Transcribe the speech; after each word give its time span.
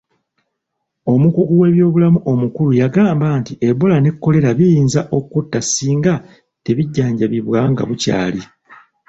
Omukugu 1.13 1.53
w'ebyobulamu 1.61 2.19
omukulu 2.31 2.71
yagamba 2.81 3.27
nti 3.39 3.53
Ebola 3.69 3.97
ne 3.99 4.11
Kolera 4.13 4.51
biyinza 4.59 5.01
okutta 5.17 5.59
singa 5.63 6.13
tebijjanjabibwa 6.63 7.59
nga 7.71 7.83
bukyali. 7.89 8.41